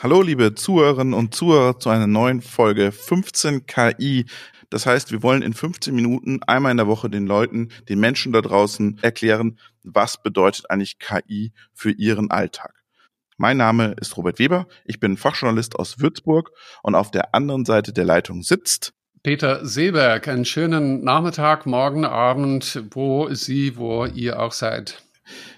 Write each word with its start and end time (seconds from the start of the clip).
Hallo, 0.00 0.22
liebe 0.22 0.54
Zuhörerinnen 0.54 1.12
und 1.12 1.34
Zuhörer 1.34 1.80
zu 1.80 1.90
einer 1.90 2.06
neuen 2.06 2.40
Folge 2.40 2.92
15 2.92 3.66
KI. 3.66 4.26
Das 4.70 4.86
heißt, 4.86 5.10
wir 5.10 5.24
wollen 5.24 5.42
in 5.42 5.54
15 5.54 5.92
Minuten 5.92 6.40
einmal 6.46 6.70
in 6.70 6.76
der 6.76 6.86
Woche 6.86 7.10
den 7.10 7.26
Leuten, 7.26 7.70
den 7.88 7.98
Menschen 7.98 8.32
da 8.32 8.40
draußen 8.40 9.00
erklären, 9.02 9.58
was 9.82 10.22
bedeutet 10.22 10.70
eigentlich 10.70 11.00
KI 11.00 11.52
für 11.74 11.90
ihren 11.90 12.30
Alltag. 12.30 12.74
Mein 13.38 13.56
Name 13.56 13.96
ist 14.00 14.16
Robert 14.16 14.38
Weber, 14.38 14.68
ich 14.84 15.00
bin 15.00 15.16
Fachjournalist 15.16 15.74
aus 15.74 15.98
Würzburg 15.98 16.52
und 16.84 16.94
auf 16.94 17.10
der 17.10 17.34
anderen 17.34 17.64
Seite 17.64 17.92
der 17.92 18.04
Leitung 18.04 18.44
sitzt 18.44 18.92
Peter 19.24 19.66
Seeberg. 19.66 20.28
Einen 20.28 20.44
schönen 20.44 21.02
Nachmittag, 21.02 21.66
morgen, 21.66 22.04
Abend, 22.04 22.84
wo 22.92 23.34
Sie, 23.34 23.76
wo 23.76 24.06
ihr 24.06 24.38
auch 24.38 24.52
seid. 24.52 25.02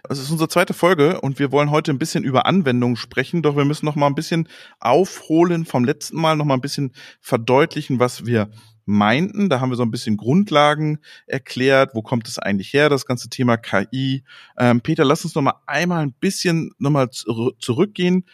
Es 0.08 0.18
ist 0.18 0.30
unsere 0.30 0.48
zweite 0.48 0.74
Folge 0.74 1.20
und 1.20 1.38
wir 1.38 1.52
wollen 1.52 1.70
heute 1.70 1.92
ein 1.92 1.98
bisschen 1.98 2.24
über 2.24 2.46
Anwendungen 2.46 2.96
sprechen, 2.96 3.42
doch 3.42 3.56
wir 3.56 3.64
müssen 3.64 3.86
noch 3.86 3.96
mal 3.96 4.06
ein 4.06 4.14
bisschen 4.14 4.48
aufholen 4.78 5.64
vom 5.64 5.84
letzten 5.84 6.20
Mal, 6.20 6.36
noch 6.36 6.44
mal 6.44 6.54
ein 6.54 6.60
bisschen 6.60 6.92
verdeutlichen, 7.20 7.98
was 8.00 8.26
wir 8.26 8.50
meinten. 8.84 9.48
Da 9.48 9.60
haben 9.60 9.70
wir 9.70 9.76
so 9.76 9.82
ein 9.82 9.90
bisschen 9.90 10.16
Grundlagen 10.16 10.98
erklärt. 11.26 11.94
Wo 11.94 12.02
kommt 12.02 12.28
es 12.28 12.38
eigentlich 12.38 12.72
her, 12.72 12.88
das 12.88 13.06
ganze 13.06 13.28
Thema 13.28 13.56
KI? 13.56 14.24
Ähm, 14.58 14.80
Peter, 14.80 15.04
lass 15.04 15.24
uns 15.24 15.34
noch 15.34 15.42
mal 15.42 15.60
einmal 15.66 16.02
ein 16.02 16.12
bisschen 16.12 16.72
noch 16.78 16.90
mal 16.90 17.08
zurückgehen 17.10 18.24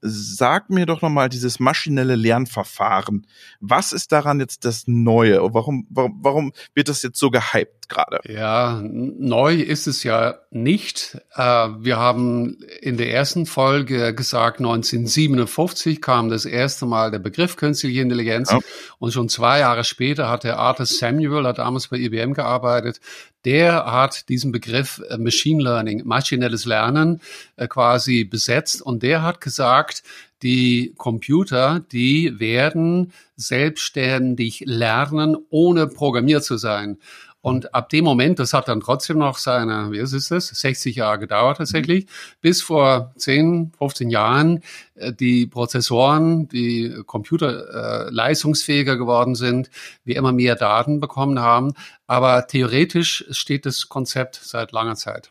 sag 0.00 0.68
mir 0.68 0.84
doch 0.84 1.00
nochmal 1.00 1.28
dieses 1.28 1.60
maschinelle 1.60 2.16
Lernverfahren. 2.16 3.26
Was 3.60 3.92
ist 3.92 4.10
daran 4.10 4.40
jetzt 4.40 4.64
das 4.64 4.88
Neue? 4.88 5.40
Warum, 5.54 5.86
warum, 5.90 6.18
warum 6.22 6.52
wird 6.74 6.88
das 6.88 7.02
jetzt 7.02 7.20
so 7.20 7.30
gehypt 7.30 7.88
gerade? 7.88 8.18
Ja, 8.24 8.82
neu 8.82 9.54
ist 9.54 9.86
es 9.86 10.02
ja 10.02 10.38
nicht. 10.50 11.18
Äh, 11.36 11.42
wir 11.42 11.98
haben 11.98 12.58
in 12.80 12.96
der 12.96 13.12
ersten 13.12 13.46
Folge 13.46 14.12
gesagt, 14.12 14.58
1957 14.58 16.02
kam 16.02 16.30
das 16.30 16.46
erste 16.46 16.86
Mal 16.86 17.12
der 17.12 17.20
Begriff 17.20 17.56
künstliche 17.56 18.00
Intelligenz 18.00 18.50
ja. 18.50 18.58
und 18.98 19.12
schon 19.12 19.28
zwei 19.28 19.60
Jahre 19.60 19.84
später 19.84 20.28
hat 20.28 20.42
der 20.42 20.58
Arthur 20.58 20.86
Samuel, 20.86 21.46
hat 21.46 21.58
damals 21.58 21.88
bei 21.88 21.98
IBM 21.98 22.32
gearbeitet, 22.32 23.00
der 23.44 23.84
hat 23.86 24.28
diesen 24.28 24.52
Begriff 24.52 25.02
äh, 25.08 25.18
Machine 25.18 25.62
Learning, 25.62 26.02
maschinelles 26.04 26.64
Lernen 26.64 27.20
äh, 27.56 27.66
quasi 27.68 28.24
besetzt 28.24 28.82
und 28.82 29.02
der 29.02 29.22
hat 29.22 29.40
gesagt, 29.40 30.02
die 30.42 30.94
Computer, 30.98 31.80
die 31.92 32.38
werden 32.38 33.12
selbstständig 33.36 34.64
lernen, 34.66 35.36
ohne 35.48 35.86
programmiert 35.86 36.44
zu 36.44 36.58
sein. 36.58 36.98
Und 37.44 37.74
ab 37.74 37.90
dem 37.90 38.06
Moment, 38.06 38.38
das 38.38 38.54
hat 38.54 38.68
dann 38.68 38.80
trotzdem 38.80 39.18
noch 39.18 39.36
seine, 39.36 39.92
wie 39.92 39.98
ist 39.98 40.14
es, 40.14 40.28
60 40.28 40.96
Jahre 40.96 41.18
gedauert 41.18 41.58
tatsächlich, 41.58 42.06
bis 42.40 42.62
vor 42.62 43.12
10, 43.18 43.72
15 43.76 44.08
Jahren 44.08 44.62
äh, 44.94 45.12
die 45.12 45.46
Prozessoren, 45.46 46.48
die 46.48 47.02
Computer 47.04 48.06
äh, 48.06 48.10
leistungsfähiger 48.10 48.96
geworden 48.96 49.34
sind, 49.34 49.68
wir 50.04 50.16
immer 50.16 50.32
mehr 50.32 50.56
Daten 50.56 51.00
bekommen 51.00 51.38
haben. 51.38 51.74
Aber 52.06 52.46
theoretisch 52.46 53.26
steht 53.28 53.66
das 53.66 53.90
Konzept 53.90 54.36
seit 54.42 54.72
langer 54.72 54.94
Zeit. 54.94 55.30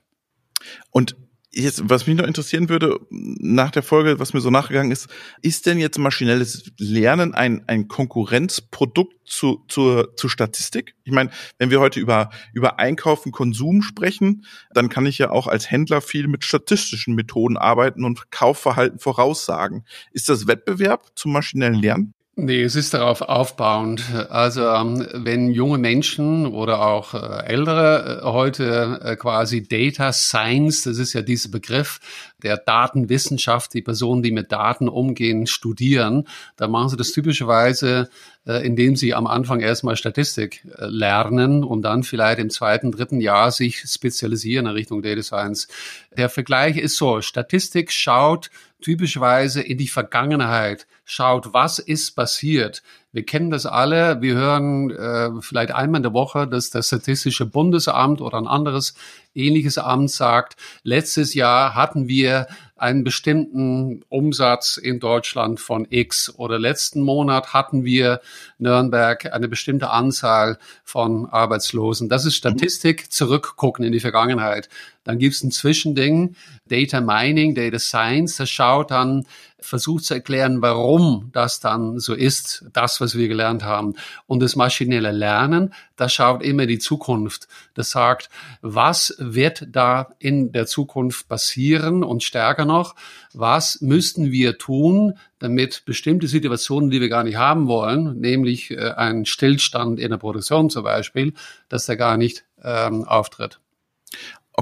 Und 0.92 1.16
Jetzt, 1.56 1.88
was 1.88 2.08
mich 2.08 2.18
noch 2.18 2.26
interessieren 2.26 2.68
würde, 2.68 3.00
nach 3.12 3.70
der 3.70 3.84
Folge, 3.84 4.20
was 4.20 4.34
mir 4.34 4.42
so 4.42 4.50
nachgegangen 4.50 4.92
ist, 4.92 5.08
ist 5.44 5.68
denn 5.68 5.78
jetzt 5.78 6.00
maschinelles 6.00 6.72
Lernen 6.80 7.36
ein, 7.36 7.64
ein 7.68 7.88
Konkurrenzprodukt 7.88 9.14
zu, 9.24 9.64
zur, 9.68 10.16
zu 10.16 10.30
Statistik? 10.30 10.96
Ich 11.04 11.12
meine, 11.12 11.30
wenn 11.60 11.70
wir 11.70 11.80
heute 11.80 12.00
über, 12.00 12.32
über 12.54 12.80
Einkaufen, 12.80 13.32
Konsum 13.32 13.84
sprechen, 13.84 14.46
dann 14.74 14.90
kann 14.90 15.06
ich 15.06 15.20
ja 15.20 15.30
auch 15.30 15.46
als 15.46 15.70
Händler 15.70 16.02
viel 16.02 16.28
mit 16.28 16.44
statistischen 16.44 17.14
Methoden 17.14 17.58
arbeiten 17.58 18.04
und 18.04 18.32
Kaufverhalten 18.32 18.98
voraussagen. 18.98 19.86
Ist 20.12 20.30
das 20.30 20.48
Wettbewerb 20.48 21.12
zum 21.14 21.34
maschinellen 21.34 21.76
Lernen? 21.76 22.16
Nee, 22.36 22.64
es 22.64 22.76
ist 22.76 22.96
darauf 22.96 23.22
aufbauend. 23.22 24.02
Also 24.30 24.68
ähm, 24.68 25.08
wenn 25.14 25.52
junge 25.52 25.78
Menschen 25.78 26.48
oder 26.48 26.82
auch 26.82 27.14
äh, 27.14 27.46
ältere 27.46 28.22
äh, 28.24 28.26
heute 28.26 29.00
äh, 29.04 29.16
quasi 29.16 29.62
Data 29.68 30.12
Science, 30.12 30.82
das 30.82 30.98
ist 30.98 31.14
ja 31.14 31.22
dieser 31.22 31.50
Begriff 31.50 32.00
der 32.42 32.58
Datenwissenschaft, 32.58 33.76
die 33.76 33.84
Personen, 33.84 34.24
die 34.24 34.32
mit 34.32 34.52
Daten 34.52 34.90
umgehen, 34.90 35.46
studieren, 35.46 36.28
dann 36.58 36.72
machen 36.72 36.90
sie 36.90 36.98
das 36.98 37.12
typischerweise, 37.14 38.10
indem 38.44 38.98
sie 38.98 39.14
am 39.14 39.28
Anfang 39.28 39.62
erstmal 39.62 39.96
Statistik 39.96 40.68
lernen 40.78 41.64
und 41.64 41.84
dann 41.84 42.04
vielleicht 42.04 42.40
im 42.40 42.50
zweiten, 42.50 42.92
dritten 42.92 43.22
Jahr 43.22 43.52
sich 43.52 43.80
spezialisieren 43.88 44.66
in 44.66 44.74
Richtung 44.74 45.02
Data 45.02 45.24
Science. 45.24 45.70
Der 46.18 46.28
Vergleich 46.28 46.76
ist 46.76 46.98
so, 46.98 47.22
Statistik 47.22 47.94
schaut 47.94 48.50
typischerweise 48.84 49.62
in 49.62 49.78
die 49.78 49.88
Vergangenheit, 49.88 50.86
schaut, 51.06 51.54
was 51.54 51.80
ist 51.80 52.12
passiert. 52.16 52.84
Wir 53.12 53.26
kennen 53.26 53.52
das 53.52 53.66
alle, 53.66 54.22
wir 54.22 54.36
hören 54.36 54.92
äh, 54.92 55.30
vielleicht 55.42 55.72
einmal 55.72 56.00
in 56.00 56.04
der 56.04 56.14
Woche, 56.14 56.48
dass 56.48 56.70
das 56.70 56.88
Statistische 56.88 57.46
Bundesamt 57.46 58.22
oder 58.22 58.38
ein 58.38 58.48
anderes 58.48 58.96
ähnliches 59.36 59.78
Amt 59.78 60.12
sagt, 60.12 60.56
letztes 60.84 61.34
Jahr 61.34 61.76
hatten 61.76 62.08
wir 62.08 62.48
einen 62.76 63.04
bestimmten 63.04 64.04
Umsatz 64.10 64.78
in 64.78 65.00
Deutschland 65.00 65.60
von 65.60 65.88
X 65.90 66.34
oder 66.36 66.60
letzten 66.60 67.02
Monat 67.02 67.54
hatten 67.54 67.86
wir 67.86 68.20
Nürnberg 68.58 69.32
eine 69.32 69.48
bestimmte 69.48 69.92
Anzahl 69.92 70.58
von 70.84 71.28
Arbeitslosen. 71.28 72.10
Das 72.10 72.26
ist 72.26 72.36
Statistik, 72.36 73.12
zurückgucken 73.12 73.86
in 73.86 73.94
die 73.94 74.02
Vergangenheit. 74.02 74.68
Dann 75.04 75.18
gibt 75.18 75.36
es 75.36 75.44
ein 75.44 75.52
Zwischending, 75.52 76.36
Data 76.68 77.02
Mining, 77.02 77.56
Data 77.56 77.80
Science, 77.80 78.38
das 78.38 78.50
schaut 78.50 78.92
dann, 78.92 79.26
versucht 79.64 80.06
zu 80.06 80.14
erklären, 80.14 80.62
warum 80.62 81.30
das 81.32 81.60
dann 81.60 82.00
so 82.00 82.14
ist, 82.14 82.66
das, 82.74 83.00
was 83.02 83.18
wir 83.18 83.28
gelernt 83.28 83.64
haben. 83.64 83.96
Und 84.28 84.42
das 84.42 84.56
maschinelle 84.56 85.12
Lernen, 85.12 85.74
das 85.96 86.14
schaut 86.14 86.44
immer 86.44 86.66
die 86.66 86.80
Zukunft. 86.80 87.48
Das 87.74 87.92
sagt, 87.92 88.30
was 88.62 89.16
wird 89.20 89.68
da 89.72 90.14
in 90.20 90.52
der 90.52 90.66
Zukunft 90.66 91.28
passieren 91.28 92.04
und 92.04 92.24
stärker 92.24 92.66
noch, 92.66 92.96
was 93.34 93.82
müssten 93.82 94.32
wir 94.32 94.58
tun, 94.58 95.18
damit 95.40 95.84
bestimmte 95.86 96.28
Situationen, 96.28 96.90
die 96.90 97.02
wir 97.02 97.10
gar 97.10 97.24
nicht 97.24 97.38
haben 97.38 97.68
wollen, 97.68 98.20
nämlich 98.20 98.72
äh, 98.72 98.92
ein 98.92 99.26
Stillstand 99.26 100.00
in 100.00 100.12
der 100.12 100.18
Produktion 100.18 100.70
zum 100.70 100.84
Beispiel, 100.84 101.34
dass 101.70 101.86
der 101.86 101.98
gar 101.98 102.18
nicht 102.18 102.46
ähm, 102.64 103.04
auftritt. 103.06 103.60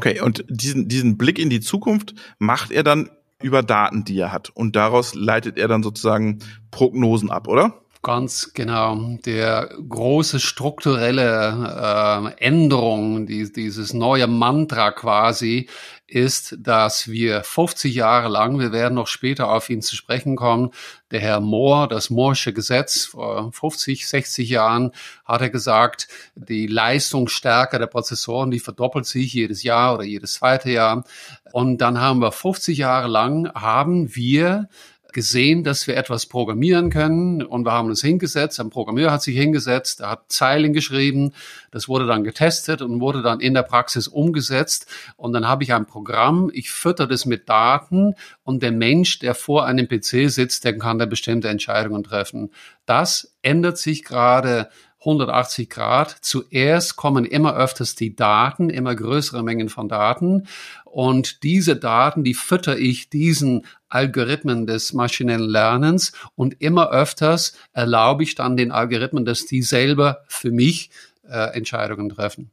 Okay, 0.01 0.19
und 0.19 0.43
diesen, 0.49 0.87
diesen 0.87 1.15
Blick 1.15 1.37
in 1.37 1.51
die 1.51 1.59
Zukunft 1.59 2.15
macht 2.39 2.71
er 2.71 2.81
dann 2.81 3.11
über 3.39 3.61
Daten, 3.61 4.03
die 4.03 4.17
er 4.17 4.31
hat. 4.31 4.49
Und 4.49 4.75
daraus 4.75 5.13
leitet 5.13 5.59
er 5.59 5.67
dann 5.67 5.83
sozusagen 5.83 6.39
Prognosen 6.71 7.29
ab, 7.29 7.47
oder? 7.47 7.83
Ganz 8.01 8.53
genau. 8.55 9.19
Der 9.27 9.69
große 9.87 10.39
strukturelle 10.39 12.33
äh, 12.39 12.43
Änderung, 12.43 13.27
die, 13.27 13.53
dieses 13.53 13.93
neue 13.93 14.25
Mantra 14.25 14.89
quasi, 14.89 15.69
ist, 16.11 16.57
dass 16.59 17.07
wir 17.07 17.43
50 17.43 17.95
Jahre 17.95 18.27
lang, 18.27 18.59
wir 18.59 18.73
werden 18.73 18.95
noch 18.95 19.07
später 19.07 19.49
auf 19.49 19.69
ihn 19.69 19.81
zu 19.81 19.95
sprechen 19.95 20.35
kommen, 20.35 20.71
der 21.11 21.21
Herr 21.21 21.39
Mohr, 21.39 21.87
das 21.87 22.09
Moorsche 22.09 22.51
Gesetz 22.51 23.05
vor 23.05 23.51
50, 23.53 24.07
60 24.07 24.49
Jahren, 24.49 24.91
hat 25.23 25.41
er 25.41 25.49
gesagt, 25.49 26.09
die 26.35 26.67
Leistungsstärke 26.67 27.79
der 27.79 27.87
Prozessoren, 27.87 28.51
die 28.51 28.59
verdoppelt 28.59 29.05
sich 29.05 29.33
jedes 29.33 29.63
Jahr 29.63 29.93
oder 29.93 30.03
jedes 30.03 30.33
zweite 30.33 30.69
Jahr. 30.69 31.05
Und 31.53 31.79
dann 31.79 31.99
haben 31.99 32.19
wir 32.19 32.31
50 32.31 32.77
Jahre 32.77 33.07
lang, 33.07 33.49
haben 33.53 34.13
wir 34.13 34.67
gesehen, 35.13 35.63
dass 35.63 35.87
wir 35.87 35.97
etwas 35.97 36.25
programmieren 36.25 36.89
können 36.89 37.41
und 37.43 37.65
wir 37.65 37.71
haben 37.71 37.89
uns 37.89 38.01
hingesetzt, 38.01 38.59
ein 38.59 38.69
Programmierer 38.69 39.11
hat 39.11 39.21
sich 39.21 39.37
hingesetzt, 39.37 40.01
er 40.01 40.11
hat 40.11 40.31
Zeilen 40.31 40.73
geschrieben, 40.73 41.33
das 41.71 41.87
wurde 41.87 42.07
dann 42.07 42.23
getestet 42.23 42.81
und 42.81 42.99
wurde 43.01 43.21
dann 43.21 43.39
in 43.39 43.53
der 43.53 43.63
Praxis 43.63 44.07
umgesetzt 44.07 44.87
und 45.17 45.33
dann 45.33 45.47
habe 45.47 45.63
ich 45.63 45.73
ein 45.73 45.85
Programm, 45.85 46.49
ich 46.53 46.71
fütter 46.71 47.07
das 47.07 47.25
mit 47.25 47.49
Daten 47.49 48.15
und 48.43 48.63
der 48.63 48.71
Mensch, 48.71 49.19
der 49.19 49.35
vor 49.35 49.65
einem 49.65 49.87
PC 49.87 50.29
sitzt, 50.29 50.65
der 50.65 50.77
kann 50.77 50.99
da 50.99 51.05
bestimmte 51.05 51.49
Entscheidungen 51.49 52.03
treffen. 52.03 52.51
Das 52.85 53.35
ändert 53.41 53.77
sich 53.77 54.03
gerade 54.03 54.69
180 55.01 55.69
Grad. 55.69 56.15
Zuerst 56.21 56.95
kommen 56.95 57.25
immer 57.25 57.55
öfters 57.55 57.95
die 57.95 58.15
Daten, 58.15 58.69
immer 58.69 58.95
größere 58.95 59.43
Mengen 59.43 59.69
von 59.69 59.89
Daten. 59.89 60.47
Und 60.85 61.43
diese 61.43 61.75
Daten, 61.75 62.23
die 62.23 62.35
fütter 62.35 62.77
ich 62.77 63.09
diesen 63.09 63.65
Algorithmen 63.89 64.67
des 64.67 64.93
maschinellen 64.93 65.49
Lernens 65.49 66.13
und 66.35 66.61
immer 66.61 66.91
öfters 66.91 67.53
erlaube 67.73 68.23
ich 68.23 68.35
dann 68.35 68.57
den 68.57 68.71
Algorithmen, 68.71 69.25
dass 69.25 69.45
die 69.45 69.63
selber 69.63 70.23
für 70.27 70.51
mich 70.51 70.91
äh, 71.27 71.55
Entscheidungen 71.55 72.09
treffen. 72.09 72.51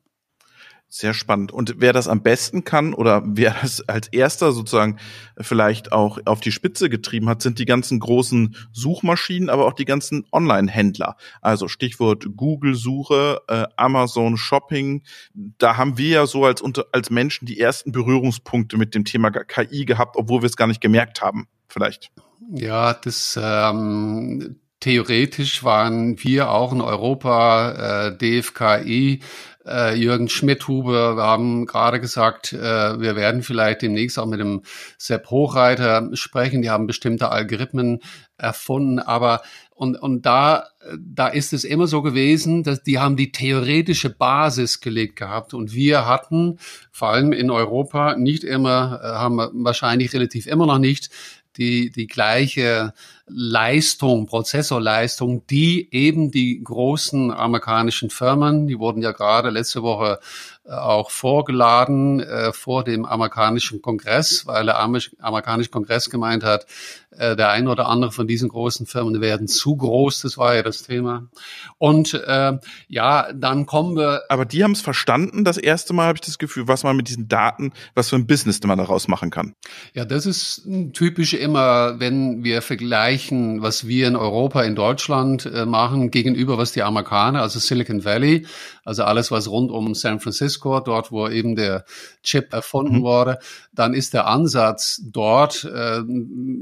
Sehr 0.91 1.13
spannend. 1.13 1.53
Und 1.53 1.75
wer 1.79 1.93
das 1.93 2.09
am 2.09 2.23
besten 2.23 2.65
kann 2.65 2.95
oder 2.95 3.23
wer 3.27 3.55
das 3.61 3.87
als 3.87 4.09
erster 4.09 4.53
sozusagen 4.53 4.97
vielleicht 5.39 5.93
auch 5.93 6.19
auf 6.25 6.41
die 6.41 6.51
Spitze 6.51 6.89
getrieben 6.89 7.29
hat, 7.29 7.43
sind 7.43 7.59
die 7.59 7.67
ganzen 7.67 8.01
großen 8.01 8.57
Suchmaschinen, 8.73 9.51
aber 9.51 9.67
auch 9.67 9.75
die 9.75 9.85
ganzen 9.85 10.25
Online-Händler. 10.33 11.17
Also 11.43 11.69
Stichwort 11.69 12.25
Google-Suche, 12.35 13.43
äh, 13.49 13.65
Amazon 13.77 14.39
Shopping. 14.39 15.03
Da 15.35 15.77
haben 15.77 15.99
wir 15.99 16.09
ja 16.09 16.27
so 16.27 16.47
als, 16.47 16.63
als 16.93 17.11
Menschen 17.11 17.45
die 17.45 17.61
ersten 17.61 17.93
Berührungspunkte 17.93 18.79
mit 18.79 18.95
dem 18.95 19.05
Thema 19.05 19.31
KI 19.31 19.85
gehabt, 19.85 20.17
obwohl 20.17 20.41
wir 20.41 20.47
es 20.47 20.57
gar 20.57 20.69
nicht 20.69 20.81
gemerkt 20.81 21.21
haben. 21.21 21.49
vielleicht. 21.69 22.11
Ja, 22.51 22.95
das 22.95 23.39
ähm, 23.41 24.57
theoretisch 24.81 25.65
waren 25.65 26.23
wir 26.23 26.51
auch 26.51 26.73
in 26.73 26.81
Europa, 26.81 28.07
äh, 28.07 28.17
DFKI, 28.17 29.21
äh, 29.69 29.95
Jürgen 29.95 30.29
Schmidhuber, 30.29 31.17
wir 31.17 31.23
haben 31.23 31.67
gerade 31.67 32.01
gesagt, 32.01 32.53
äh, 32.53 33.01
wir 33.01 33.17
werden 33.17 33.43
vielleicht 33.43 33.83
demnächst 33.83 34.19
auch 34.19 34.27
mit 34.27 34.41
dem 34.41 34.63
Sepp 34.97 35.31
Hochreiter 35.31 36.11
sprechen. 36.15 36.63
Die 36.63 36.71
haben 36.71 36.87
bestimmte 36.87 37.31
Algorithmen 37.31 38.01
erfunden, 38.37 38.99
aber 38.99 39.43
und, 39.79 39.95
und 39.95 40.27
da, 40.27 40.67
da 40.99 41.29
ist 41.29 41.53
es 41.53 41.63
immer 41.63 41.87
so 41.87 42.03
gewesen, 42.03 42.65
dass 42.65 42.83
die 42.83 42.99
haben 42.99 43.17
die 43.17 43.31
theoretische 43.31 44.11
Basis 44.11 44.81
gelegt 44.81 45.15
gehabt 45.15 45.55
und 45.55 45.73
wir 45.73 46.05
hatten 46.05 46.59
vor 46.91 47.11
allem 47.11 47.33
in 47.33 47.49
Europa 47.49 48.17
nicht 48.17 48.43
immer, 48.43 49.01
äh, 49.03 49.07
haben 49.07 49.39
wahrscheinlich 49.65 50.13
relativ 50.13 50.49
immer 50.49 50.67
noch 50.67 50.79
nicht 50.79 51.11
die, 51.59 51.91
die 51.91 52.09
gleiche 52.09 52.93
Leistung, 53.31 54.27
Prozessorleistung, 54.27 55.47
die 55.47 55.89
eben 55.93 56.31
die 56.31 56.63
großen 56.63 57.33
amerikanischen 57.33 58.11
Firmen, 58.11 58.67
die 58.67 58.79
wurden 58.79 59.03
ja 59.03 59.13
gerade 59.13 59.51
letzte 59.51 59.83
Woche 59.83 60.19
äh, 60.69 60.73
auch 60.73 61.11
vorgeladen 61.11 62.21
äh, 62.21 62.53
vor 62.53 62.85
dem 62.85 63.07
amerikanischen 63.07 63.81
Kongress, 63.81 64.47
weil 64.47 64.67
der 64.67 64.79
amerikanische 64.79 65.71
Kongress 65.71 66.11
gemeint 66.11 66.45
hat, 66.45 66.67
äh, 67.19 67.37
der 67.37 67.51
ein 67.51 67.69
oder 67.69 67.89
andere 67.89 68.13
von 68.13 68.27
diesen 68.27 68.49
großen 68.49 68.87
Firmen 68.87 69.21
werden 69.21 69.49
zu 69.49 69.77
groß, 69.77 70.21
das 70.21 70.37
war 70.37 70.55
ja 70.55 70.63
das 70.63 70.83
Thema. 70.83 71.27
Und 71.79 72.15
äh, 72.15 72.59
ja, 72.87 73.33
dann 73.33 73.65
kommen 73.67 73.97
wir. 73.97 74.23
Aber 74.29 74.45
die 74.45 74.63
haben 74.63 74.73
es 74.73 74.83
verstanden, 74.83 75.43
das 75.43 75.57
erste 75.57 75.95
Mal 75.95 76.07
habe 76.07 76.17
ich 76.17 76.27
das 76.27 76.39
Gefühl, 76.39 76.69
was 76.69 76.85
man 76.85 76.97
mit 76.97 77.09
diesen 77.09 77.29
Daten, 77.29 77.73
was 77.95 78.11
für 78.11 78.17
ein 78.17 78.27
Business 78.27 78.61
man 78.63 78.79
daraus 78.79 79.09
machen 79.09 79.31
kann. 79.31 79.55
Ja, 79.95 80.05
das 80.05 80.27
ist 80.27 80.69
typisch 80.93 81.33
immer, 81.33 81.99
wenn 81.99 82.45
wir 82.45 82.61
vergleichen, 82.61 83.18
was 83.63 83.87
wir 83.87 84.09
in 84.09 84.17
Europa, 84.17 84.63
in 84.63 84.75
Deutschland 84.75 85.47
äh, 85.47 85.67
machen, 85.67 86.11
gegenüber 86.11 86.59
was 86.59 86.73
die 86.73 86.83
Amerikaner, 86.83 87.43
also 87.43 87.59
Silicon 87.59 88.05
Valley, 88.05 88.47
also 88.85 89.05
alles, 89.05 89.31
was 89.31 89.49
rund 89.49 89.71
um 89.71 89.95
San 89.95 90.21
Francisco, 90.21 90.81
dort, 90.81 91.13
wo 91.13 91.29
eben 91.29 91.57
der 91.57 91.85
Chip 92.23 92.53
erfunden 92.53 92.99
mhm. 92.99 93.03
wurde, 93.03 93.39
dann 93.73 93.95
ist 93.95 94.15
der 94.15 94.27
Ansatz 94.27 95.03
dort 95.05 95.65
äh, 95.65 96.03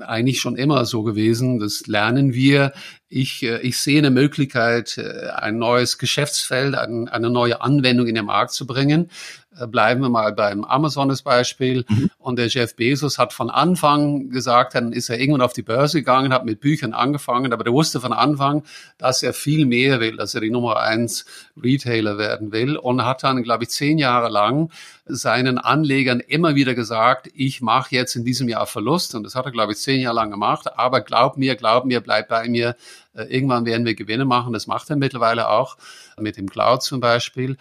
eigentlich 0.01 0.41
schon 0.41 0.57
immer 0.57 0.85
so 0.85 1.03
gewesen. 1.03 1.59
Das 1.59 1.87
lernen 1.87 2.33
wir. 2.35 2.73
Ich, 3.09 3.43
äh, 3.43 3.61
ich 3.61 3.79
sehe 3.79 3.99
eine 3.99 4.11
Möglichkeit, 4.11 4.99
äh, 4.99 5.29
ein 5.29 5.59
neues 5.59 5.99
Geschäftsfeld, 5.99 6.75
eine 6.75 7.31
neue 7.31 7.61
Anwendung 7.61 8.07
in 8.07 8.15
den 8.15 8.27
Markt 8.27 8.53
zu 8.53 8.67
bringen. 8.67 9.11
Äh, 9.59 9.67
bleiben 9.67 10.01
wir 10.01 10.09
mal 10.09 10.33
beim 10.33 10.65
Amazon 10.65 11.09
das 11.09 11.23
Beispiel. 11.23 11.85
Mhm. 11.89 12.11
Und 12.19 12.39
der 12.39 12.49
Jeff 12.49 12.77
Bezos 12.77 13.19
hat 13.19 13.33
von 13.33 13.51
Anfang 13.51 14.31
gesagt, 14.31 14.75
dann 14.75 14.93
ist 14.93 15.09
er 15.09 15.19
irgendwann 15.19 15.43
auf 15.43 15.53
die 15.53 15.63
Börse 15.63 15.99
gegangen, 15.99 16.33
hat 16.33 16.45
mit 16.45 16.61
Büchern 16.61 16.93
angefangen, 16.93 17.53
aber 17.53 17.65
der 17.65 17.73
wusste 17.73 18.01
von 18.01 18.13
Anfang, 18.13 18.65
dass 18.99 19.23
er 19.23 19.33
viel 19.33 19.67
mehr 19.67 20.01
will, 20.01 20.17
dass 20.17 20.35
er 20.35 20.41
die 20.41 20.51
Nummer 20.51 20.81
eins 20.81 21.25
Retailer 21.61 22.19
werden 22.19 22.53
will 22.53 22.77
und 22.77 23.05
hat 23.05 23.23
dann, 23.23 23.43
glaube 23.43 23.65
ich, 23.65 23.71
zehn 23.71 23.99
Jahre 23.99 24.29
lang 24.29 24.71
seinen 25.07 25.59
Anlegern 25.59 26.21
immer 26.21 26.57
wieder 26.57 26.75
gesagt, 26.75 27.31
ich 27.35 27.61
mache 27.61 27.95
jetzt 27.95 28.17
in 28.17 28.25
diesem 28.25 28.49
Jahr 28.49 28.67
Verlust 28.67 29.15
und 29.15 29.23
das 29.23 29.37
hat 29.37 29.47
er, 29.47 29.53
glaube 29.53 29.73
ich, 29.73 29.79
zehn 29.79 30.01
Jahre 30.01 30.17
lang 30.17 30.31
gemacht, 30.31 30.77
aber 30.77 31.01
glaub 31.01 31.37
mir, 31.37 31.55
glaub 31.55 31.85
mir, 31.85 32.01
bleib 32.01 32.29
bei 32.29 32.49
mir, 32.49 32.75
irgendwann 33.25 33.67
werden 33.67 33.87
wir 33.87 33.95
Gewinne 33.95 34.25
machen, 34.25 34.53
das 34.53 34.67
macht 34.67 34.91
er 34.91 34.97
mittlerweile 34.97 35.49
auch 35.49 35.77
mit 36.19 36.37
dem 36.37 36.49
Cloud 36.49 36.83
zum 36.83 37.01
Beispiel. 37.01 37.57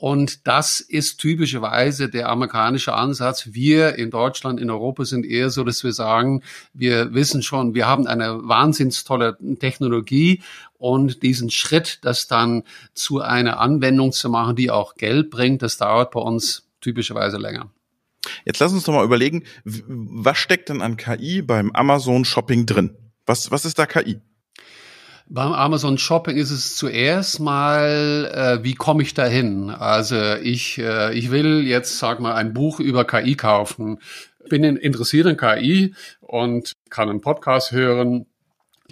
Und 0.00 0.46
das 0.46 0.80
ist 0.80 1.18
typischerweise 1.18 2.08
der 2.08 2.30
amerikanische 2.30 2.94
Ansatz. 2.94 3.50
Wir 3.52 3.96
in 3.96 4.10
Deutschland, 4.10 4.58
in 4.58 4.70
Europa 4.70 5.04
sind 5.04 5.26
eher 5.26 5.50
so, 5.50 5.62
dass 5.62 5.84
wir 5.84 5.92
sagen, 5.92 6.42
wir 6.72 7.12
wissen 7.12 7.42
schon, 7.42 7.74
wir 7.74 7.86
haben 7.86 8.06
eine 8.06 8.48
wahnsinns 8.48 9.04
tolle 9.04 9.36
Technologie 9.58 10.42
und 10.78 11.22
diesen 11.22 11.50
Schritt, 11.50 11.98
das 12.00 12.28
dann 12.28 12.62
zu 12.94 13.20
einer 13.20 13.60
Anwendung 13.60 14.12
zu 14.12 14.30
machen, 14.30 14.56
die 14.56 14.70
auch 14.70 14.94
Geld 14.94 15.28
bringt, 15.28 15.60
das 15.60 15.76
dauert 15.76 16.12
bei 16.12 16.20
uns 16.20 16.66
typischerweise 16.80 17.36
länger. 17.36 17.70
Jetzt 18.46 18.58
lass 18.58 18.72
uns 18.72 18.84
doch 18.84 18.94
mal 18.94 19.04
überlegen, 19.04 19.44
was 19.64 20.38
steckt 20.38 20.70
denn 20.70 20.80
an 20.80 20.96
KI 20.96 21.42
beim 21.42 21.72
Amazon 21.72 22.24
Shopping 22.24 22.64
drin? 22.64 22.96
Was, 23.26 23.50
was 23.50 23.66
ist 23.66 23.78
da 23.78 23.84
KI? 23.84 24.20
Beim 25.32 25.52
Amazon 25.52 25.96
Shopping 25.96 26.36
ist 26.36 26.50
es 26.50 26.74
zuerst 26.74 27.38
mal, 27.38 28.28
äh, 28.34 28.64
wie 28.64 28.74
komme 28.74 29.04
ich 29.04 29.14
dahin? 29.14 29.70
Also 29.70 30.16
ich, 30.34 30.78
äh, 30.78 31.14
ich 31.16 31.30
will 31.30 31.68
jetzt, 31.68 32.00
sag 32.00 32.18
mal, 32.18 32.34
ein 32.34 32.52
Buch 32.52 32.80
über 32.80 33.04
KI 33.04 33.36
kaufen. 33.36 34.00
Bin 34.48 34.64
interessiert 34.64 35.28
in 35.28 35.36
KI 35.36 35.94
und 36.20 36.72
kann 36.88 37.08
einen 37.08 37.20
Podcast 37.20 37.70
hören 37.70 38.26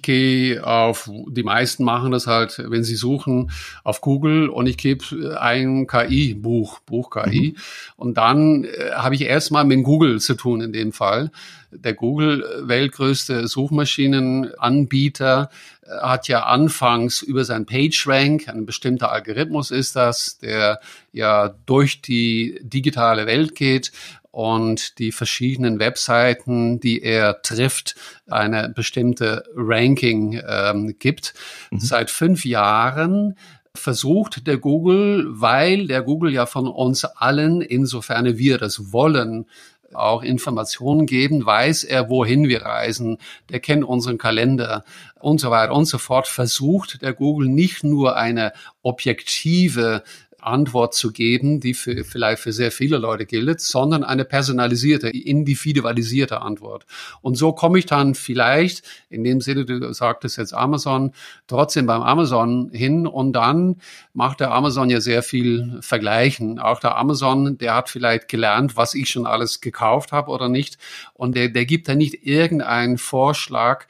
gehe 0.02 0.64
auf, 0.64 1.10
die 1.28 1.42
meisten 1.42 1.84
machen 1.84 2.12
das 2.12 2.26
halt, 2.26 2.62
wenn 2.70 2.84
sie 2.84 2.96
suchen, 2.96 3.50
auf 3.84 4.00
Google 4.00 4.48
und 4.48 4.66
ich 4.66 4.76
gebe 4.76 5.38
ein 5.40 5.86
KI-Buch, 5.86 6.80
Buch 6.80 7.10
KI. 7.10 7.54
Mhm. 7.54 7.60
Und 7.96 8.18
dann 8.18 8.64
äh, 8.64 8.92
habe 8.92 9.14
ich 9.14 9.22
erstmal 9.22 9.64
mit 9.64 9.82
Google 9.84 10.20
zu 10.20 10.34
tun 10.34 10.60
in 10.60 10.72
dem 10.72 10.92
Fall. 10.92 11.30
Der 11.70 11.94
Google, 11.94 12.42
äh, 12.42 12.68
weltgrößte 12.68 13.46
Suchmaschinenanbieter, 13.46 15.50
äh, 15.82 15.90
hat 16.00 16.28
ja 16.28 16.44
anfangs 16.44 17.22
über 17.22 17.44
sein 17.44 17.66
PageRank, 17.66 18.48
ein 18.48 18.66
bestimmter 18.66 19.12
Algorithmus 19.12 19.70
ist 19.70 19.96
das, 19.96 20.38
der 20.38 20.80
ja 21.12 21.54
durch 21.66 22.00
die 22.00 22.58
digitale 22.62 23.26
Welt 23.26 23.54
geht 23.54 23.92
und 24.30 24.98
die 24.98 25.12
verschiedenen 25.12 25.78
Webseiten, 25.78 26.80
die 26.80 27.02
er 27.02 27.42
trifft, 27.42 27.96
eine 28.28 28.68
bestimmte 28.68 29.44
Ranking 29.54 30.40
ähm, 30.46 30.96
gibt. 30.98 31.34
Mhm. 31.70 31.80
Seit 31.80 32.10
fünf 32.10 32.44
Jahren 32.44 33.36
versucht 33.74 34.46
der 34.46 34.58
Google, 34.58 35.26
weil 35.28 35.86
der 35.86 36.02
Google 36.02 36.32
ja 36.32 36.46
von 36.46 36.66
uns 36.66 37.04
allen, 37.04 37.62
insofern 37.62 38.38
wir 38.38 38.58
das 38.58 38.92
wollen, 38.92 39.46
auch 39.94 40.22
Informationen 40.22 41.06
geben, 41.06 41.46
weiß 41.46 41.84
er, 41.84 42.10
wohin 42.10 42.48
wir 42.48 42.62
reisen, 42.62 43.18
der 43.50 43.60
kennt 43.60 43.84
unseren 43.84 44.18
Kalender 44.18 44.84
und 45.18 45.40
so 45.40 45.50
weiter 45.50 45.74
und 45.74 45.86
so 45.86 45.98
fort, 45.98 46.28
versucht 46.28 47.02
der 47.02 47.12
Google 47.12 47.48
nicht 47.48 47.84
nur 47.84 48.16
eine 48.16 48.52
objektive 48.82 50.02
Antwort 50.40 50.94
zu 50.94 51.12
geben, 51.12 51.60
die 51.60 51.74
für, 51.74 52.04
vielleicht 52.04 52.42
für 52.42 52.52
sehr 52.52 52.70
viele 52.70 52.98
Leute 52.98 53.26
gilt, 53.26 53.60
sondern 53.60 54.04
eine 54.04 54.24
personalisierte, 54.24 55.08
individualisierte 55.08 56.42
Antwort. 56.42 56.86
Und 57.20 57.36
so 57.36 57.52
komme 57.52 57.78
ich 57.78 57.86
dann 57.86 58.14
vielleicht, 58.14 58.82
in 59.10 59.24
dem 59.24 59.40
Sinne, 59.40 59.64
du 59.64 59.92
sagtest 59.92 60.38
jetzt 60.38 60.54
Amazon, 60.54 61.12
trotzdem 61.46 61.86
beim 61.86 62.02
Amazon 62.02 62.70
hin 62.72 63.06
und 63.06 63.32
dann 63.32 63.76
macht 64.12 64.40
der 64.40 64.52
Amazon 64.52 64.90
ja 64.90 65.00
sehr 65.00 65.22
viel 65.22 65.78
Vergleichen. 65.80 66.58
Auch 66.58 66.80
der 66.80 66.96
Amazon, 66.96 67.58
der 67.58 67.74
hat 67.74 67.88
vielleicht 67.88 68.28
gelernt, 68.28 68.76
was 68.76 68.94
ich 68.94 69.10
schon 69.10 69.26
alles 69.26 69.60
gekauft 69.60 70.12
habe 70.12 70.30
oder 70.30 70.48
nicht. 70.48 70.78
Und 71.14 71.36
der, 71.36 71.48
der 71.48 71.66
gibt 71.66 71.88
da 71.88 71.94
nicht 71.94 72.26
irgendeinen 72.26 72.98
Vorschlag, 72.98 73.86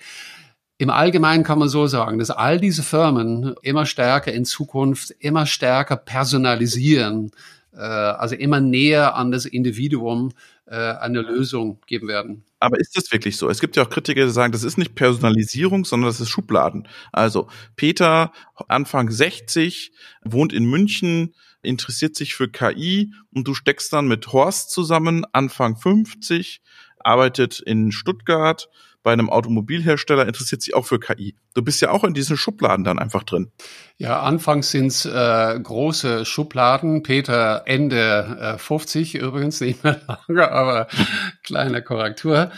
im 0.79 0.91
Allgemeinen 0.91 1.43
kann 1.43 1.59
man 1.59 1.69
so 1.69 1.89
sagen, 1.89 2.19
dass 2.19 2.31
all 2.31 2.59
diese 2.61 2.85
Firmen 2.85 3.55
immer 3.63 3.85
stärker 3.85 4.33
in 4.33 4.45
Zukunft 4.45 5.11
immer 5.19 5.45
stärker 5.45 5.97
personalisieren, 5.97 7.33
äh, 7.73 7.79
also 7.79 8.37
immer 8.37 8.61
näher 8.61 9.17
an 9.17 9.33
das 9.33 9.45
Individuum 9.45 10.33
äh, 10.67 10.77
eine 10.77 11.23
Lösung 11.23 11.81
geben 11.87 12.07
werden. 12.07 12.45
Aber 12.61 12.79
ist 12.79 12.97
das 12.97 13.11
wirklich 13.11 13.37
so? 13.37 13.49
Es 13.49 13.61
gibt 13.61 13.77
ja 13.77 13.83
auch 13.83 13.91
Kritiker, 13.91 14.25
die 14.25 14.31
sagen, 14.31 14.53
das 14.53 14.63
ist 14.63 14.79
nicht 14.79 14.95
Personalisierung, 14.95 15.85
sondern 15.85 16.09
das 16.09 16.21
ist 16.21 16.29
Schubladen. 16.29 16.87
Also 17.13 17.49
Peter, 17.75 18.33
Anfang 18.69 19.11
60, 19.11 19.93
wohnt 20.23 20.53
in 20.53 20.65
München, 20.65 21.35
interessiert 21.63 22.15
sich 22.15 22.37
für 22.37 22.49
KI 22.49 23.13
und 23.35 23.49
du 23.49 23.55
steckst 23.55 23.93
dann 23.93 24.07
mit 24.07 24.33
Horst 24.33 24.71
zusammen, 24.71 25.25
Anfang 25.33 25.77
50, 25.77 26.61
arbeitet 27.01 27.59
in 27.61 27.91
Stuttgart 27.91 28.69
bei 29.02 29.12
einem 29.12 29.31
Automobilhersteller 29.31 30.26
interessiert 30.26 30.62
sich 30.62 30.75
auch 30.75 30.87
für 30.87 30.99
KI. 30.99 31.35
Du 31.55 31.62
bist 31.62 31.81
ja 31.81 31.90
auch 31.90 32.05
in 32.05 32.14
diesen 32.14 32.37
Schubladen 32.37 32.85
dann 32.85 32.99
einfach 32.99 33.23
drin. 33.23 33.50
Ja, 33.97 34.21
anfangs 34.21 34.71
sind's 34.71 35.05
äh, 35.07 35.59
große 35.61 36.25
Schubladen. 36.25 37.02
Peter 37.02 37.62
Ende 37.67 38.55
äh, 38.57 38.59
50 38.59 39.14
übrigens, 39.14 39.61
nicht 39.61 39.83
mehr 39.85 40.00
lange, 40.28 40.50
aber 40.50 40.88
kleine 41.43 41.83
Korrektur. 41.83 42.50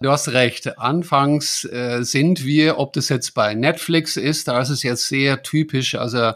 Du 0.00 0.10
hast 0.10 0.28
recht. 0.28 0.78
Anfangs 0.78 1.64
äh, 1.64 2.02
sind 2.02 2.44
wir, 2.44 2.78
ob 2.78 2.92
das 2.92 3.08
jetzt 3.08 3.34
bei 3.34 3.54
Netflix 3.54 4.16
ist, 4.16 4.48
da 4.48 4.60
ist 4.60 4.70
es 4.70 4.82
jetzt 4.82 5.08
sehr 5.08 5.42
typisch, 5.42 5.94
also 5.94 6.32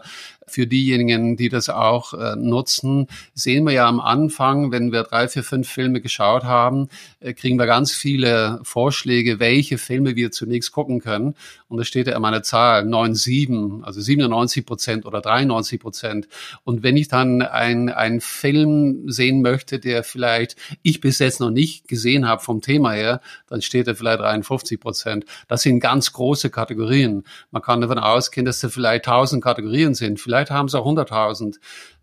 für 0.51 0.67
diejenigen, 0.67 1.37
die 1.37 1.49
das 1.49 1.69
auch 1.69 2.13
äh, 2.13 2.35
nutzen, 2.35 3.07
sehen 3.33 3.65
wir 3.65 3.73
ja 3.73 3.87
am 3.87 3.99
Anfang, 3.99 4.71
wenn 4.71 4.91
wir 4.91 5.03
drei, 5.03 5.27
vier, 5.27 5.43
fünf 5.43 5.69
Filme 5.69 6.01
geschaut 6.01 6.43
haben, 6.43 6.89
äh, 7.19 7.33
kriegen 7.33 7.57
wir 7.57 7.65
ganz 7.65 7.91
viele 7.91 8.59
Vorschläge, 8.63 9.39
welche 9.39 9.77
Filme 9.77 10.15
wir 10.15 10.31
zunächst 10.31 10.71
gucken 10.71 10.99
können. 10.99 11.35
Und 11.67 11.77
da 11.77 11.83
steht 11.83 12.07
ja 12.07 12.15
immer 12.15 12.27
eine 12.27 12.41
Zahl, 12.41 12.83
9,7, 12.83 13.83
also 13.83 14.01
97 14.01 14.65
Prozent 14.65 15.05
oder 15.05 15.21
93 15.21 15.79
Prozent. 15.79 16.27
Und 16.63 16.83
wenn 16.83 16.97
ich 16.97 17.07
dann 17.07 17.41
ein, 17.41 17.89
einen 17.89 18.21
Film 18.21 19.09
sehen 19.09 19.41
möchte, 19.41 19.79
der 19.79 20.03
vielleicht 20.03 20.55
ich 20.81 21.01
bis 21.01 21.19
jetzt 21.19 21.39
noch 21.39 21.49
nicht 21.49 21.87
gesehen 21.87 22.27
habe 22.27 22.41
vom 22.41 22.61
Thema 22.61 22.91
her, 22.91 23.21
dann 23.47 23.61
steht 23.61 23.87
da 23.87 23.93
vielleicht 23.93 24.19
53 24.19 24.79
Prozent. 24.79 25.25
Das 25.47 25.61
sind 25.61 25.79
ganz 25.79 26.11
große 26.13 26.49
Kategorien. 26.49 27.23
Man 27.51 27.61
kann 27.61 27.81
davon 27.81 27.99
ausgehen, 27.99 28.45
dass 28.45 28.59
da 28.59 28.69
vielleicht 28.69 29.07
1000 29.07 29.43
Kategorien 29.43 29.93
sind. 29.93 30.19
Vielleicht 30.19 30.40
haben 30.49 30.67
sie 30.69 30.79
auch 30.79 30.87
100.000. 30.87 31.57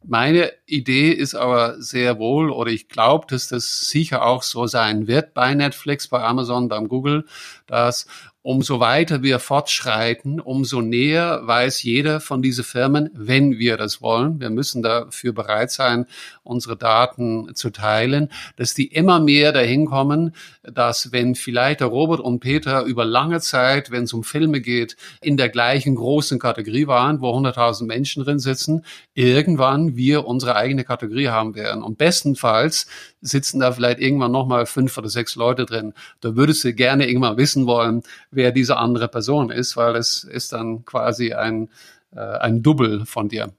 Meine 0.05 0.53
Idee 0.65 1.11
ist 1.11 1.35
aber 1.35 1.81
sehr 1.83 2.19
wohl, 2.19 2.51
oder 2.51 2.71
ich 2.71 2.89
glaube, 2.89 3.27
dass 3.29 3.49
das 3.49 3.81
sicher 3.81 4.25
auch 4.25 4.43
so 4.43 4.67
sein 4.67 5.07
wird 5.09 5.35
bei 5.35 5.55
Netflix, 5.55 6.09
bei 6.09 6.23
Amazon, 6.23 6.69
beim 6.69 6.89
Google, 6.89 7.25
dass 7.67 8.07
umso 8.43 8.81
weiter 8.81 9.23
wir 9.23 9.41
fortschreiten, 9.41 10.41
umso 10.41 10.81
näher 10.81 11.43
weiß 11.45 11.83
jeder 11.83 12.19
von 12.19 12.41
diesen 12.41 12.65
Firmen, 12.65 13.11
wenn 13.13 13.59
wir 13.59 13.77
das 13.77 14.01
wollen. 14.01 14.41
Wir 14.41 14.49
müssen 14.49 14.83
dafür 14.83 15.35
bereit 15.35 15.71
sein, 15.71 16.07
unsere 16.45 16.77
Daten 16.77 17.55
zu 17.55 17.69
teilen, 17.69 18.31
dass 18.57 18.73
die 18.73 18.87
immer 18.87 19.21
mehr 19.21 19.53
dahin 19.53 19.85
kommen, 19.85 20.35
dass 20.63 21.13
wenn 21.13 21.35
vielleicht 21.35 21.81
der 21.81 21.89
Robert 21.89 22.21
und 22.21 22.41
Peter 22.41 22.85
über 22.85 23.05
lange 23.05 23.41
Zeit, 23.41 23.91
wenn 23.91 24.05
es 24.05 24.15
um 24.15 24.25
Filme 24.25 24.63
geht, 24.63 24.97
in 25.21 25.37
der 25.37 25.51
gleichen 25.51 25.97
großen 25.97 26.39
Kategorie 26.39 26.87
waren, 26.87 27.21
wo 27.21 27.31
100.000 27.37 27.85
Menschen 27.85 28.25
drin 28.25 28.39
sitzen, 28.39 28.85
irgendwann 29.13 29.88
wir 29.97 30.27
unsere 30.27 30.57
eigene 30.57 30.85
Kategorie 30.85 31.29
haben 31.29 31.55
werden. 31.55 31.83
Und 31.83 31.99
bestenfalls 31.99 32.87
sitzen 33.21 33.61
da 33.61 33.73
vielleicht 33.73 34.01
irgendwann 34.01 34.33
nochmal 34.33 34.67
fünf 34.67 34.97
oder 34.99 35.09
sechs 35.09 35.35
Leute 35.37 35.67
drin. 35.67 35.95
Da 36.21 36.37
würdest 36.37 36.65
du 36.65 36.73
gerne 36.73 37.09
irgendwann 37.09 37.37
wissen 37.37 37.67
wollen, 37.67 38.03
wer 38.31 38.53
diese 38.53 38.77
andere 38.77 39.09
Person 39.09 39.51
ist, 39.51 39.77
weil 39.77 39.97
es 39.97 40.25
ist 40.25 40.53
dann 40.53 40.85
quasi 40.85 41.33
ein, 41.33 41.69
äh, 42.13 42.21
ein 42.21 42.63
Double 42.63 43.07
von 43.07 43.29
dir. 43.29 43.53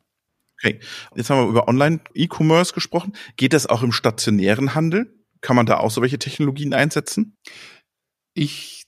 Okay, 0.61 0.79
jetzt 1.15 1.29
haben 1.29 1.45
wir 1.45 1.49
über 1.49 1.67
Online-E-Commerce 1.67 2.73
gesprochen. 2.73 3.13
Geht 3.37 3.53
das 3.53 3.65
auch 3.65 3.81
im 3.81 3.93
stationären 3.93 4.75
Handel? 4.75 5.13
Kann 5.41 5.55
man 5.55 5.65
da 5.65 5.77
auch 5.77 5.91
so 5.91 6.01
welche 6.01 6.19
Technologien 6.19 6.73
einsetzen? 6.73 7.37
Ich 8.33 8.78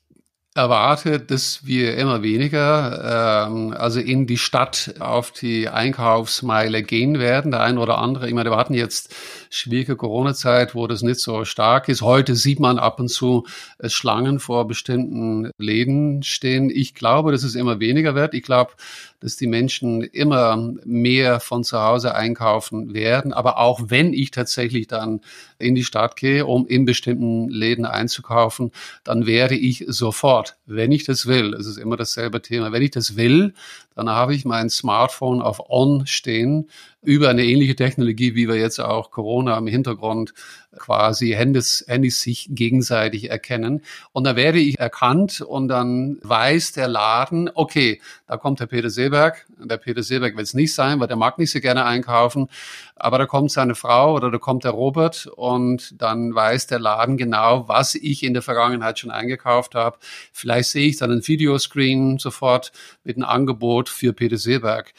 erwarte, 0.53 1.19
dass 1.21 1.65
wir 1.65 1.95
immer 1.95 2.23
weniger 2.23 3.47
ähm, 3.47 3.73
also 3.77 4.01
in 4.01 4.27
die 4.27 4.37
Stadt 4.37 4.95
auf 4.99 5.31
die 5.31 5.69
Einkaufsmeile 5.69 6.83
gehen 6.83 7.19
werden. 7.19 7.51
Der 7.51 7.61
eine 7.61 7.79
oder 7.79 7.99
andere, 7.99 8.27
ich 8.27 8.33
meine, 8.33 8.49
wir 8.51 8.57
hatten 8.57 8.73
jetzt 8.73 9.15
schwierige 9.49 9.95
Corona-Zeit, 9.95 10.75
wo 10.75 10.87
das 10.87 11.03
nicht 11.03 11.21
so 11.21 11.45
stark 11.45 11.87
ist. 11.87 12.01
Heute 12.01 12.35
sieht 12.35 12.59
man 12.59 12.79
ab 12.79 12.99
und 12.99 13.07
zu 13.07 13.45
äh, 13.79 13.87
Schlangen 13.87 14.39
vor 14.39 14.67
bestimmten 14.67 15.51
Läden 15.57 16.21
stehen. 16.23 16.69
Ich 16.69 16.95
glaube, 16.95 17.31
dass 17.31 17.43
es 17.43 17.55
immer 17.55 17.79
weniger 17.79 18.13
wird. 18.13 18.33
Ich 18.33 18.43
glaube, 18.43 18.73
dass 19.21 19.37
die 19.37 19.47
Menschen 19.47 20.01
immer 20.01 20.57
mehr 20.83 21.39
von 21.39 21.63
zu 21.63 21.79
Hause 21.79 22.15
einkaufen 22.15 22.93
werden. 22.93 23.31
Aber 23.31 23.57
auch 23.57 23.79
wenn 23.85 24.13
ich 24.13 24.31
tatsächlich 24.31 24.87
dann 24.87 25.21
in 25.59 25.75
die 25.75 25.83
Stadt 25.83 26.15
gehe, 26.15 26.45
um 26.45 26.67
in 26.67 26.85
bestimmten 26.85 27.47
Läden 27.47 27.85
einzukaufen, 27.85 28.71
dann 29.03 29.27
werde 29.27 29.55
ich 29.55 29.85
sofort, 29.87 30.40
wenn 30.65 30.91
ich 30.91 31.03
das 31.03 31.25
will, 31.25 31.53
es 31.53 31.65
ist 31.65 31.77
immer 31.77 31.97
dasselbe 31.97 32.41
Thema, 32.41 32.71
wenn 32.71 32.81
ich 32.81 32.91
das 32.91 33.15
will, 33.15 33.53
dann 33.95 34.09
habe 34.09 34.35
ich 34.35 34.45
mein 34.45 34.69
Smartphone 34.69 35.41
auf 35.41 35.69
On 35.69 36.05
stehen 36.07 36.69
über 37.03 37.29
eine 37.29 37.43
ähnliche 37.43 37.75
Technologie, 37.75 38.35
wie 38.35 38.47
wir 38.47 38.55
jetzt 38.55 38.79
auch 38.79 39.09
Corona 39.09 39.57
im 39.57 39.65
Hintergrund 39.67 40.33
quasi 40.77 41.31
Handys, 41.31 41.83
Handys 41.87 42.21
sich 42.21 42.47
gegenseitig 42.51 43.29
erkennen. 43.29 43.81
Und 44.13 44.23
da 44.23 44.35
werde 44.35 44.59
ich 44.59 44.79
erkannt 44.79 45.41
und 45.41 45.67
dann 45.67 46.19
weiß 46.21 46.73
der 46.73 46.87
Laden, 46.87 47.49
okay, 47.53 47.99
da 48.27 48.37
kommt 48.37 48.59
der 48.59 48.67
Peter 48.67 48.89
Seeberg. 48.89 49.45
Der 49.57 49.77
Peter 49.77 50.03
Seeberg 50.03 50.35
will 50.37 50.43
es 50.43 50.53
nicht 50.53 50.73
sein, 50.73 50.99
weil 50.99 51.07
der 51.07 51.17
mag 51.17 51.39
nicht 51.39 51.51
so 51.51 51.59
gerne 51.59 51.85
einkaufen. 51.85 52.47
Aber 52.95 53.17
da 53.17 53.25
kommt 53.25 53.51
seine 53.51 53.75
Frau 53.75 54.15
oder 54.15 54.29
da 54.29 54.37
kommt 54.37 54.63
der 54.63 54.71
Robert 54.71 55.25
und 55.25 55.99
dann 55.99 56.33
weiß 56.35 56.67
der 56.67 56.79
Laden 56.79 57.17
genau, 57.17 57.67
was 57.67 57.95
ich 57.95 58.23
in 58.23 58.33
der 58.33 58.43
Vergangenheit 58.43 58.99
schon 58.99 59.11
eingekauft 59.11 59.75
habe. 59.75 59.97
Vielleicht 60.31 60.69
sehe 60.69 60.87
ich 60.87 60.97
dann 60.97 61.11
ein 61.11 61.27
Videoscreen 61.27 62.19
sofort 62.19 62.71
mit 63.03 63.17
einem 63.17 63.25
Angebot 63.25 63.89
für 63.89 64.13
Peter 64.13 64.37
Seeberg 64.37 64.93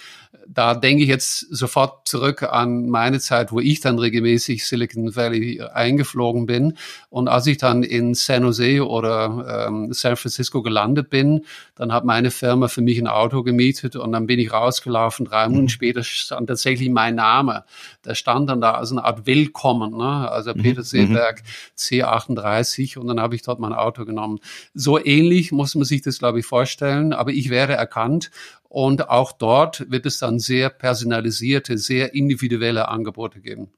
da 0.48 0.74
denke 0.74 1.02
ich 1.02 1.08
jetzt 1.08 1.46
sofort 1.50 2.08
zurück 2.08 2.42
an 2.42 2.88
meine 2.88 3.20
Zeit, 3.20 3.52
wo 3.52 3.60
ich 3.60 3.80
dann 3.80 3.98
regelmäßig 3.98 4.66
Silicon 4.66 5.14
Valley 5.14 5.60
eingeflogen 5.60 6.46
bin. 6.46 6.76
Und 7.10 7.28
als 7.28 7.46
ich 7.46 7.58
dann 7.58 7.82
in 7.82 8.14
San 8.14 8.42
Jose 8.42 8.86
oder 8.86 9.66
ähm, 9.68 9.92
San 9.92 10.16
Francisco 10.16 10.62
gelandet 10.62 11.10
bin, 11.10 11.44
dann 11.74 11.92
hat 11.92 12.04
meine 12.04 12.30
Firma 12.30 12.68
für 12.68 12.80
mich 12.80 12.98
ein 12.98 13.08
Auto 13.08 13.42
gemietet 13.42 13.96
und 13.96 14.12
dann 14.12 14.26
bin 14.26 14.38
ich 14.38 14.52
rausgelaufen. 14.52 15.26
Drei 15.26 15.48
Minuten 15.48 15.64
mhm. 15.64 15.70
später 15.70 16.02
stand 16.02 16.48
tatsächlich 16.48 16.90
mein 16.90 17.14
Name. 17.14 17.64
Der 18.04 18.14
stand 18.14 18.50
dann 18.50 18.60
da 18.60 18.72
als 18.72 18.92
eine 18.92 19.04
Art 19.04 19.26
Willkommen, 19.26 19.96
ne? 19.96 20.30
also 20.30 20.54
mhm. 20.54 20.62
Peter 20.62 20.82
Seeberg 20.82 21.42
C38 21.78 22.98
und 22.98 23.06
dann 23.06 23.20
habe 23.20 23.34
ich 23.34 23.42
dort 23.42 23.60
mein 23.60 23.72
Auto 23.72 24.04
genommen. 24.04 24.38
So 24.74 25.02
ähnlich 25.02 25.52
muss 25.52 25.74
man 25.74 25.84
sich 25.84 26.02
das, 26.02 26.18
glaube 26.18 26.40
ich, 26.40 26.46
vorstellen, 26.46 27.12
aber 27.12 27.30
ich 27.30 27.50
werde 27.50 27.74
erkannt 27.74 28.30
und 28.72 29.10
auch 29.10 29.32
dort 29.32 29.90
wird 29.90 30.06
es 30.06 30.18
dann 30.18 30.38
sehr 30.38 30.70
personalisierte, 30.70 31.76
sehr 31.76 32.14
individuelle 32.14 32.88
Angebote 32.88 33.42
geben. 33.42 33.70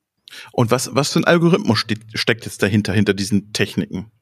Und 0.52 0.70
was, 0.70 0.94
was 0.94 1.12
für 1.12 1.18
ein 1.18 1.24
Algorithmus 1.24 1.80
steht, 1.80 2.02
steckt 2.14 2.44
jetzt 2.44 2.62
dahinter, 2.62 2.92
hinter 2.92 3.12
diesen 3.12 3.52
Techniken? 3.52 4.12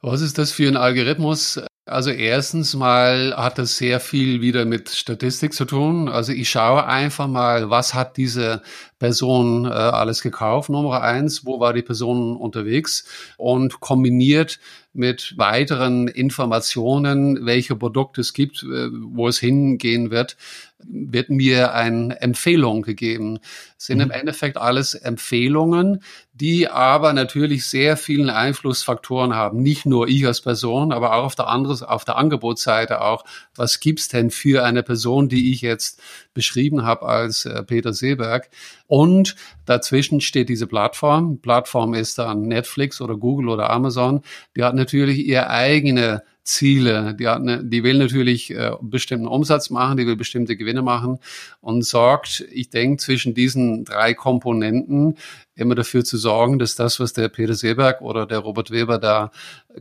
Was 0.00 0.20
ist 0.20 0.38
das 0.38 0.52
für 0.52 0.68
ein 0.68 0.76
Algorithmus? 0.76 1.60
Also 1.86 2.10
erstens 2.10 2.74
mal 2.74 3.34
hat 3.36 3.58
das 3.58 3.76
sehr 3.76 3.98
viel 3.98 4.40
wieder 4.40 4.64
mit 4.64 4.90
Statistik 4.90 5.54
zu 5.54 5.64
tun. 5.64 6.08
Also 6.08 6.30
ich 6.30 6.48
schaue 6.48 6.86
einfach 6.86 7.26
mal, 7.26 7.68
was 7.68 7.94
hat 7.94 8.16
diese 8.16 8.62
Person 9.02 9.64
äh, 9.64 9.70
alles 9.70 10.22
gekauft. 10.22 10.70
Nummer 10.70 11.02
eins, 11.02 11.44
wo 11.44 11.58
war 11.58 11.72
die 11.72 11.82
Person 11.82 12.36
unterwegs? 12.36 13.04
Und 13.36 13.80
kombiniert 13.80 14.60
mit 14.92 15.34
weiteren 15.38 16.06
Informationen, 16.06 17.44
welche 17.44 17.74
Produkte 17.74 18.20
es 18.20 18.32
gibt, 18.32 18.62
äh, 18.62 18.90
wo 18.92 19.26
es 19.26 19.40
hingehen 19.40 20.12
wird, 20.12 20.36
wird 20.84 21.30
mir 21.30 21.74
eine 21.74 22.20
Empfehlung 22.20 22.82
gegeben. 22.82 23.38
Das 23.76 23.86
sind 23.86 23.98
mhm. 23.98 24.04
im 24.04 24.10
Endeffekt 24.10 24.56
alles 24.56 24.94
Empfehlungen, 24.94 26.02
die 26.32 26.68
aber 26.68 27.12
natürlich 27.12 27.66
sehr 27.66 27.96
vielen 27.96 28.30
Einflussfaktoren 28.30 29.34
haben. 29.34 29.62
Nicht 29.62 29.86
nur 29.86 30.08
ich 30.08 30.26
als 30.26 30.40
Person, 30.40 30.92
aber 30.92 31.14
auch 31.14 31.24
auf 31.24 31.34
der 31.34 31.48
anderen, 31.48 31.82
auf 31.82 32.04
der 32.04 32.16
Angebotsseite 32.16 33.00
auch. 33.00 33.24
Was 33.54 33.80
gibt's 33.80 34.08
denn 34.08 34.30
für 34.30 34.64
eine 34.64 34.82
Person, 34.82 35.28
die 35.28 35.52
ich 35.52 35.62
jetzt 35.62 36.00
beschrieben 36.34 36.84
habe 36.84 37.06
als 37.06 37.44
äh, 37.44 37.62
Peter 37.62 37.92
Seeberg? 37.92 38.50
Und 38.92 39.36
dazwischen 39.64 40.20
steht 40.20 40.50
diese 40.50 40.66
Plattform. 40.66 41.38
Plattform 41.38 41.94
ist 41.94 42.18
dann 42.18 42.42
Netflix 42.42 43.00
oder 43.00 43.16
Google 43.16 43.48
oder 43.48 43.70
Amazon. 43.70 44.20
Die 44.54 44.62
hat 44.62 44.74
natürlich 44.74 45.24
ihre 45.24 45.48
eigene 45.48 46.22
Ziele. 46.42 47.16
Die, 47.18 47.26
hat 47.26 47.40
eine, 47.40 47.64
die 47.64 47.84
will 47.84 47.96
natürlich 47.96 48.50
äh, 48.50 48.72
bestimmten 48.82 49.28
Umsatz 49.28 49.70
machen, 49.70 49.96
die 49.96 50.06
will 50.06 50.16
bestimmte 50.16 50.58
Gewinne 50.58 50.82
machen 50.82 51.20
und 51.62 51.86
sorgt, 51.86 52.44
ich 52.52 52.68
denke, 52.68 52.98
zwischen 52.98 53.32
diesen 53.32 53.86
drei 53.86 54.12
Komponenten 54.12 55.16
immer 55.54 55.74
dafür 55.74 56.04
zu 56.04 56.18
sorgen, 56.18 56.58
dass 56.58 56.74
das, 56.74 57.00
was 57.00 57.14
der 57.14 57.30
Peter 57.30 57.54
Seeberg 57.54 58.02
oder 58.02 58.26
der 58.26 58.40
Robert 58.40 58.70
Weber 58.70 58.98
da 58.98 59.30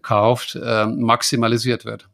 kauft, 0.01 0.55
äh, 0.55 0.85
maximalisiert 0.85 1.83
wird. 1.83 2.07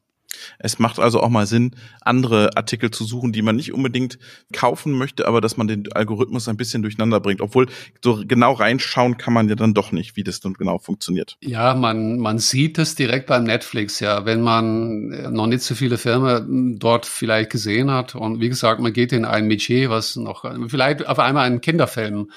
Es 0.59 0.79
macht 0.79 0.99
also 0.99 1.21
auch 1.21 1.29
mal 1.29 1.45
Sinn, 1.45 1.71
andere 2.01 2.55
Artikel 2.55 2.91
zu 2.91 3.03
suchen, 3.03 3.31
die 3.31 3.41
man 3.41 3.55
nicht 3.55 3.73
unbedingt 3.73 4.19
kaufen 4.53 4.93
möchte, 4.93 5.27
aber 5.27 5.41
dass 5.41 5.57
man 5.57 5.67
den 5.67 5.91
Algorithmus 5.93 6.47
ein 6.47 6.57
bisschen 6.57 6.81
durcheinander 6.81 7.19
bringt. 7.19 7.41
Obwohl 7.41 7.67
so 8.03 8.23
genau 8.25 8.53
reinschauen 8.53 9.17
kann 9.17 9.33
man 9.33 9.49
ja 9.49 9.55
dann 9.55 9.73
doch 9.73 9.91
nicht, 9.91 10.15
wie 10.15 10.23
das 10.23 10.39
dann 10.39 10.53
genau 10.53 10.77
funktioniert. 10.77 11.37
Ja, 11.41 11.73
man, 11.75 12.19
man 12.19 12.39
sieht 12.39 12.77
es 12.77 12.95
direkt 12.95 13.27
beim 13.27 13.43
Netflix, 13.43 13.99
ja. 13.99 14.25
Wenn 14.25 14.41
man 14.41 15.11
äh, 15.11 15.29
noch 15.29 15.47
nicht 15.47 15.61
so 15.61 15.75
viele 15.75 15.97
Firmen 15.97 16.37
hm, 16.37 16.79
dort 16.79 17.05
vielleicht 17.05 17.51
gesehen 17.51 17.91
hat 17.91 18.15
und 18.15 18.39
wie 18.39 18.49
gesagt, 18.49 18.81
man 18.81 18.93
geht 18.93 19.11
in 19.11 19.25
ein 19.25 19.47
Metier, 19.47 19.89
was 19.89 20.15
noch 20.15 20.45
vielleicht 20.67 21.07
auf 21.07 21.19
einmal 21.19 21.45
ein 21.45 21.61
Kinderfilm 21.61 22.29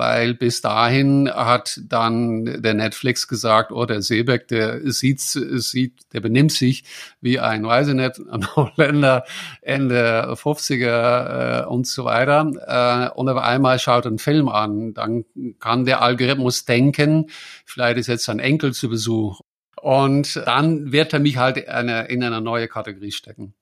weil 0.00 0.32
bis 0.32 0.62
dahin 0.62 1.30
hat 1.30 1.78
dann 1.86 2.62
der 2.62 2.72
Netflix 2.72 3.28
gesagt, 3.28 3.70
oh, 3.70 3.84
der 3.84 4.00
Seebeck, 4.00 4.48
der 4.48 4.80
sieht, 4.90 5.20
sieht, 5.20 5.92
der 6.14 6.20
benimmt 6.20 6.52
sich 6.52 6.84
wie 7.20 7.38
ein, 7.38 7.66
weiß 7.66 7.88
ich 7.88 7.94
ein 8.30 8.56
Holländer 8.56 9.24
Ende 9.60 10.32
50er 10.32 11.64
äh, 11.64 11.66
und 11.66 11.86
so 11.86 12.06
weiter. 12.06 13.10
Äh, 13.10 13.14
und 13.14 13.28
auf 13.28 13.36
einmal 13.36 13.78
schaut 13.78 14.06
einen 14.06 14.18
Film 14.18 14.48
an, 14.48 14.94
dann 14.94 15.26
kann 15.58 15.84
der 15.84 16.00
Algorithmus 16.00 16.64
denken, 16.64 17.26
vielleicht 17.66 17.98
ist 17.98 18.06
jetzt 18.06 18.30
ein 18.30 18.38
Enkel 18.38 18.72
zu 18.72 18.88
Besuch. 18.88 19.42
Und 19.82 20.36
dann 20.46 20.92
wird 20.92 21.12
er 21.12 21.20
mich 21.20 21.36
halt 21.36 21.68
eine, 21.68 22.06
in 22.06 22.24
eine 22.24 22.40
neue 22.40 22.68
Kategorie 22.68 23.12
stecken. 23.12 23.52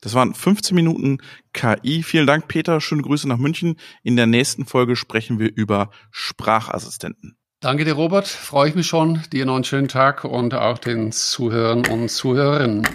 Das 0.00 0.14
waren 0.14 0.34
15 0.34 0.74
Minuten 0.74 1.18
KI. 1.52 2.02
Vielen 2.02 2.26
Dank, 2.26 2.48
Peter. 2.48 2.80
Schöne 2.80 3.02
Grüße 3.02 3.28
nach 3.28 3.38
München. 3.38 3.76
In 4.02 4.16
der 4.16 4.26
nächsten 4.26 4.66
Folge 4.66 4.96
sprechen 4.96 5.38
wir 5.38 5.50
über 5.54 5.90
Sprachassistenten. 6.10 7.36
Danke 7.60 7.86
dir, 7.86 7.94
Robert. 7.94 8.28
Freue 8.28 8.68
ich 8.68 8.74
mich 8.74 8.86
schon. 8.86 9.22
Dir 9.32 9.46
noch 9.46 9.54
einen 9.54 9.64
schönen 9.64 9.88
Tag 9.88 10.24
und 10.24 10.52
auch 10.52 10.78
den 10.78 11.12
Zuhörern 11.12 11.86
und 11.86 12.10
Zuhörerinnen. 12.10 12.86